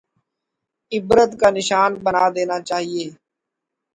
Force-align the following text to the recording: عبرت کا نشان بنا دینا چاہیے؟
عبرت 0.91 1.31
کا 1.39 1.49
نشان 1.57 1.91
بنا 2.03 2.25
دینا 2.35 2.57
چاہیے؟ 2.69 3.05